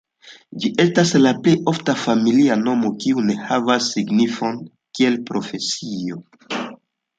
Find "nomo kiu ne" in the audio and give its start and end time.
2.63-3.37